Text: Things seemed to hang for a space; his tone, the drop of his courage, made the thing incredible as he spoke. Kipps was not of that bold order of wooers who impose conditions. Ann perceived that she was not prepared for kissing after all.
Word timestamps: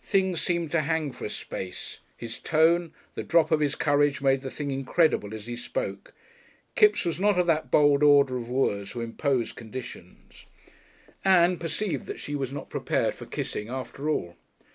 Things 0.00 0.40
seemed 0.40 0.70
to 0.70 0.80
hang 0.80 1.12
for 1.12 1.26
a 1.26 1.28
space; 1.28 2.00
his 2.16 2.40
tone, 2.40 2.94
the 3.14 3.22
drop 3.22 3.50
of 3.50 3.60
his 3.60 3.74
courage, 3.74 4.22
made 4.22 4.40
the 4.40 4.50
thing 4.50 4.70
incredible 4.70 5.34
as 5.34 5.44
he 5.46 5.56
spoke. 5.56 6.14
Kipps 6.74 7.04
was 7.04 7.20
not 7.20 7.38
of 7.38 7.46
that 7.48 7.70
bold 7.70 8.02
order 8.02 8.38
of 8.38 8.48
wooers 8.48 8.92
who 8.92 9.02
impose 9.02 9.52
conditions. 9.52 10.46
Ann 11.22 11.58
perceived 11.58 12.06
that 12.06 12.18
she 12.18 12.34
was 12.34 12.50
not 12.50 12.70
prepared 12.70 13.14
for 13.14 13.26
kissing 13.26 13.68
after 13.68 14.08
all. 14.08 14.36